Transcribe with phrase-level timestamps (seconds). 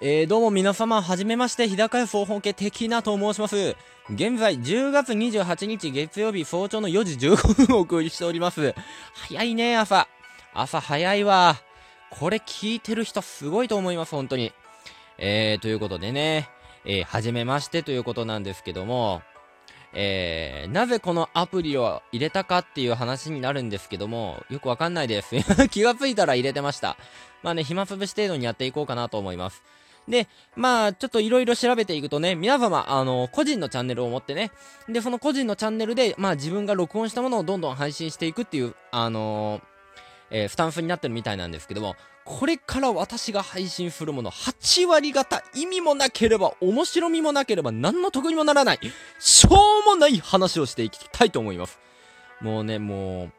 [0.00, 3.74] えー、どうも皆様、はじめまして、日高屋総本家的なと申します。
[4.08, 8.76] 現在、10月28日月曜日早朝の4時15分をお送りしております。
[9.28, 10.06] 早いね、朝。
[10.54, 11.56] 朝早いわ。
[12.10, 14.52] これ聞いてる人すごいと思います、本当に。
[15.18, 16.48] えー、ということでね、
[16.84, 19.22] えー、はじめましてということなんですけども、
[19.94, 25.34] えー、なぜこのアプリを入れたかっていう話になるんですけども、よくわかんないです。
[25.70, 26.96] 気がついたら入れてました。
[27.42, 29.64] まあね、暇つぶし程度にやっていこうかなと思います。
[30.08, 30.26] で、
[30.56, 34.50] まあ、ちょっといろいろ調べていくとね、皆様、あの、個人のチャンネルを持ってね、
[34.88, 39.60] で、その個人のチャンネルで、まあ自分が録音したものをどんどん配信していくっていう、あの、
[40.30, 41.94] えー、スタンスになってるみたいなんですけども、
[42.24, 48.78] これから私が配信するもの、8割方意味もなければ、面白みもなければ、何の得にもならない、
[49.18, 49.48] しょ
[49.80, 51.78] うもない話をしていきたいと思います。
[52.40, 53.32] もうね、もう、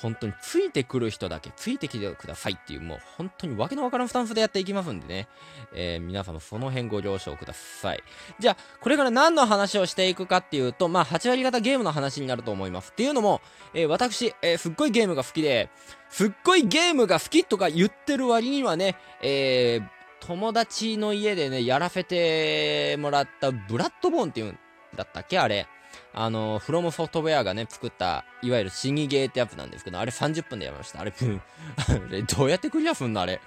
[0.00, 5.28] 本当についてくる人だけついてきてくださいっていう、もう本当にわけのわからんスタンスでやっていきますんでね。
[5.74, 8.02] えー、皆様その辺ご了承ください。
[8.38, 12.92] じゃあ、これから何の話をしていくかっていうと、まあ、8割方ゲームの話になると思います。
[12.92, 13.42] っていうのも、
[13.74, 15.68] えー、私、えー、すっごいゲームが好きで、
[16.08, 24.58] すっごいゲームが好きとか言ってる割にはね、えー、友達の家でね、やらせてもらったブラッドボーンっていうん
[24.96, 25.66] だったっけあれ。
[26.12, 31.00] あの、フロムソフトウェアがね、作った、いわゆる死にゲーってやつなんですけど、あれ30分でやめました。
[31.00, 33.40] あれ、あれ、どうやってクリアすんのあれ。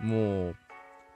[0.00, 0.56] もう、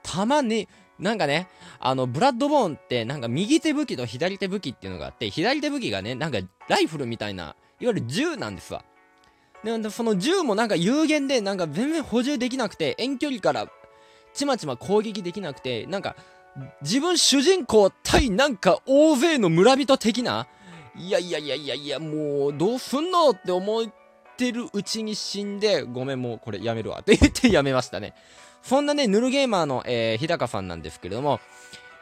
[0.03, 0.67] たまに、
[0.99, 1.47] なんかね、
[1.79, 8.83] あの、ブラッドボーンって、なんか右手武器と左手武器っていうのがあって、左手武器がね、なんかライフルみたいな、いわゆる銃なんですわ。
[9.63, 13.67] で、その銃もなんか有限で、なんか全然補充できなくて、遠距離から
[14.33, 16.15] ちまちま攻撃できなくて、なんか、
[16.81, 20.47] 自分主人公対なんか大勢の村人的な
[20.99, 23.85] いやいやいやいやいや、もう、どうすんのって思っ
[24.35, 28.13] てるうちに死んで、ごめん、もうこれやめるわって言ってやめましたね。
[28.63, 31.39] そんなね、ヌルゲーマーの、えー、日高さんなんですけれども、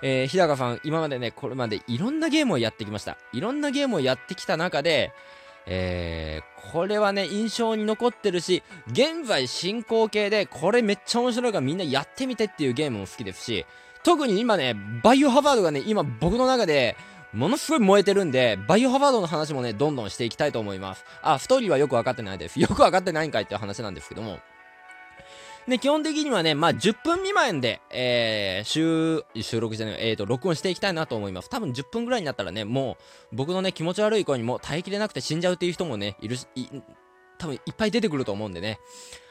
[0.02, 3.18] えー、日高さん、今までね、これまでいろんなゲームをやってきました。
[3.34, 5.12] いろんなゲームをやってきた中で、
[5.68, 13.66] えー、これはね、印象に残ってるし、現在進行形で、これめっちゃ面白いからみんなやってみてっていうゲームも好きですし、
[14.03, 16.96] 特に今ね、バイオハザードがね、今僕の中で、
[17.35, 21.03] ものすごい燃えてるんで、バイオハザードの話もね、どんどんしていきたいと思います。
[21.22, 22.59] あ、ストーリーはよくわかってないです。
[22.62, 24.40] よくわかってないんかいっていう話なんですけども。
[25.68, 31.50] で、基本的にはね、まあ、10分未満で、えー、収、収録じゃない、えーと、録音していきたいなと思います。
[31.50, 32.97] 多分10分ぐらいになったらね、も
[33.31, 36.67] う、僕のね、気持ち悪い声にも耐えきれなくて死んじゃうっていう人もね、いるし、い、
[37.40, 38.79] 多分いっぱい出てくると思うんでね。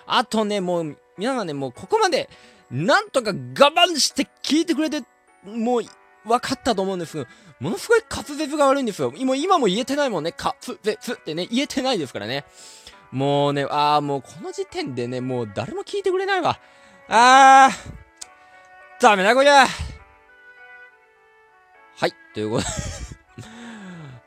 [0.06, 2.28] あとね、もう、皆さんね、もうここまで、
[2.70, 3.34] なんとか我
[3.70, 5.04] 慢して聞いてくれて、
[5.44, 5.82] もう、
[6.24, 7.26] 分かったと思うんですけど、
[7.60, 9.12] ものすごい滑舌が悪いんですよ。
[9.16, 10.34] 今今も言えてないもんね。
[10.36, 12.44] 滑舌ってね、言えてないですからね。
[13.10, 16.58] もうね、ああ、もうこの時点でね、もう誰も聞いてくれないわ。
[17.08, 19.66] あー、ダメだこりゃ。
[21.96, 22.70] はい、ということで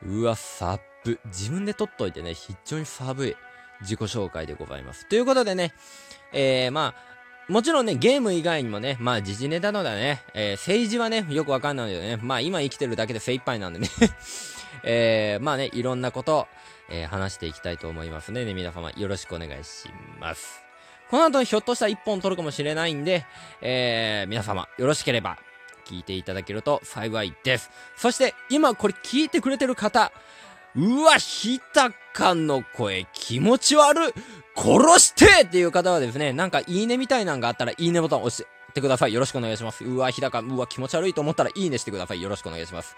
[0.08, 1.20] うわ、サップ。
[1.26, 3.36] 自分で撮っといてね、非常に寒い
[3.82, 5.06] 自己紹介でございます。
[5.06, 5.74] ということでね、
[6.32, 7.07] えー、まあ、
[7.48, 13.88] もちろんね、ゲーム以外にもね、まあ時事ネタのだね、えー、政治はね、よくわかんないのでね、まあ今生きてるだけで精一杯なんでね
[14.84, 16.46] えー、まあね、いろんなこと、
[16.90, 19.88] えー、話していきたいと思いますねね、皆様よろしくお願いし
[20.20, 20.62] ます。
[21.10, 23.24] この後ひょっとしたら1本撮るかもしれないんで、
[23.62, 25.38] えー、皆様よろしければ
[25.86, 27.70] 聞いていただけると幸いです。
[27.96, 30.12] そして今これ聞いてくれてる方、
[30.78, 34.12] うわ、ひたかの声気持ち悪い
[34.54, 39.12] 殺してっていう方はですね、なんかいいねみたいなんがあったらいいねボタン押してください。
[39.12, 39.84] よろしくお願いします。
[39.84, 42.22] うわ、日高、うわ、気持ち悪いと思ったらいいねしてください。
[42.22, 42.94] よろしくお願いします。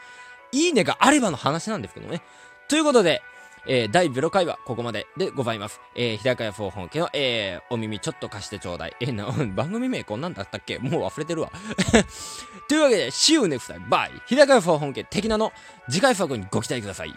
[0.52, 2.22] いいねがあればの話なんですけどね。
[2.68, 3.22] ということで、
[3.66, 5.80] えー、第0回はここまででございます。
[5.94, 8.97] えー、日高屋総本家の、えー、お耳ちょっと貸してちょうだい。
[9.00, 10.78] えー、な、 番組名こんなんだったっけ？
[10.78, 11.50] もう忘れてるわ。
[12.68, 13.88] というわけで、See you next time.
[13.88, 14.10] Bye!
[14.26, 15.52] 日高屋総本家的なの
[15.88, 17.14] 次回作にご期待ください。